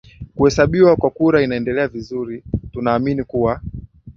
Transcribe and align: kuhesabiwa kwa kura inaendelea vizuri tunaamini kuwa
kuhesabiwa 0.35 0.95
kwa 0.95 1.09
kura 1.09 1.41
inaendelea 1.43 1.87
vizuri 1.87 2.43
tunaamini 2.71 3.23
kuwa 3.23 3.61